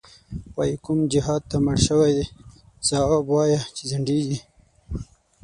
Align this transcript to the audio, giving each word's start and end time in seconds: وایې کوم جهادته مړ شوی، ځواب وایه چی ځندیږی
وایې 0.55 0.75
کوم 0.85 0.99
جهادته 1.13 1.55
مړ 1.65 1.77
شوی، 1.87 2.15
ځواب 2.87 3.25
وایه 3.33 3.61
چی 3.75 3.83
ځندیږی 3.91 4.37